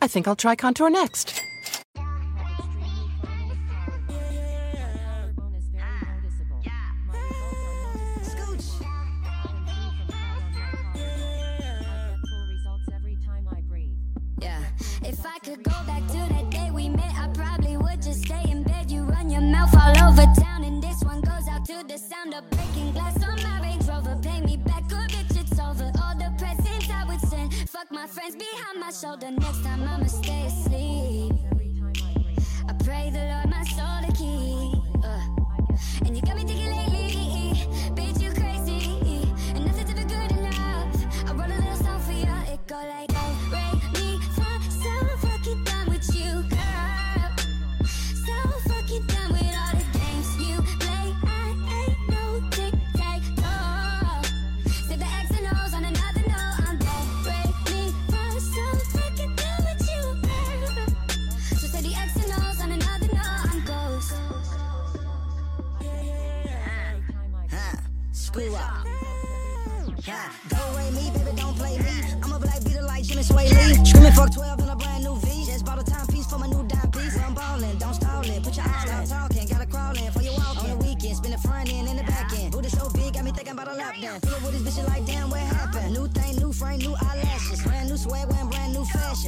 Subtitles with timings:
[0.00, 1.42] I think I'll try Contour Next.
[15.00, 18.42] If I could go back to that day we met, I probably would just stay
[18.48, 18.90] in bed.
[18.90, 22.34] You run your mouth all over town, and this one goes out to the sound
[22.34, 23.17] of breaking glass
[28.36, 29.30] Behind my shoulder.
[29.30, 31.32] Next time I'ma stay asleep.
[32.68, 35.02] I pray the Lord my soul to keep.
[35.02, 36.06] Uh.
[36.06, 36.87] And you got me thinking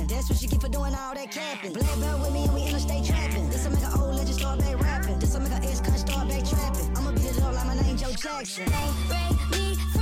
[0.00, 0.06] new.
[0.06, 1.72] That's what she get for doing all that capping.
[1.72, 3.48] Black belt with me and we interstate trapping.
[3.50, 5.18] This will make an old legend start back rapping.
[5.18, 6.96] This will make an ex cunt start back trapping.
[6.96, 8.64] I'ma beat it up like my name Joe Jackson.
[8.66, 9.99] Rate me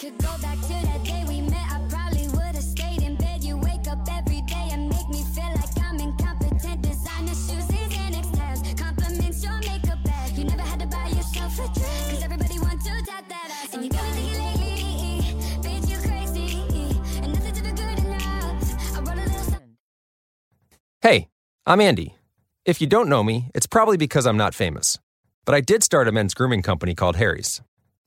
[0.00, 3.44] could go back to that day we met, I probably would have stayed in bed.
[3.44, 6.80] You wake up every day and make me feel like I'm incompetent.
[6.80, 7.68] Designer shoes,
[8.32, 10.38] tabs, compliments your makeup bag.
[10.38, 13.74] You never had to buy yourself a dress, cause everybody wants to tap that ass.
[13.74, 16.48] And you got me thinking lately, bitch, you crazy,
[17.22, 18.96] and nothing's ever good enough.
[18.96, 19.62] I wrote a little.
[21.02, 21.28] Hey,
[21.66, 22.16] I'm Andy.
[22.64, 24.98] If you don't know me, it's probably because I'm not famous.
[25.44, 27.60] But I did start a men's grooming company called Harry's.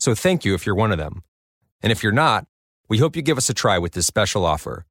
[0.00, 1.22] so thank you if you're one of them.
[1.82, 2.46] And if you're not,
[2.88, 4.84] we hope you give us a try with this special offer.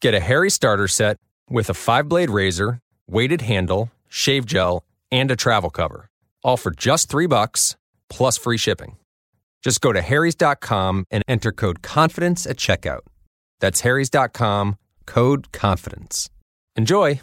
[0.00, 1.18] Get a Harry starter set
[1.48, 6.08] with a five blade razor, weighted handle, shave gel, and a travel cover,
[6.44, 7.76] all for just three bucks
[8.08, 8.96] plus free shipping.
[9.62, 13.00] Just go to harrys.com and enter code confidence at checkout.
[13.60, 14.76] That's harrys.com,
[15.06, 16.30] code confidence.
[16.76, 17.20] Enjoy!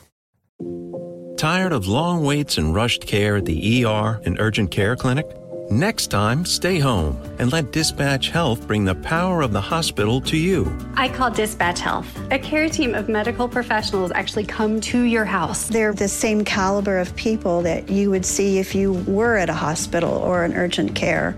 [1.37, 5.25] Tired of long waits and rushed care at the ER and urgent care clinic?
[5.69, 10.37] Next time, stay home and let Dispatch Health bring the power of the hospital to
[10.37, 10.73] you.
[10.95, 12.07] I call Dispatch Health.
[12.31, 15.67] A care team of medical professionals actually come to your house.
[15.67, 19.53] They're the same caliber of people that you would see if you were at a
[19.53, 21.37] hospital or an urgent care.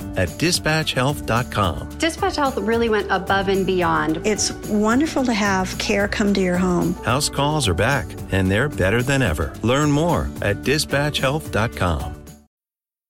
[0.21, 1.97] at dispatchhealth.com.
[1.97, 4.21] Dispatch Health really went above and beyond.
[4.25, 6.93] It's wonderful to have care come to your home.
[7.03, 9.53] House calls are back, and they're better than ever.
[9.63, 12.20] Learn more at dispatchhealth.com.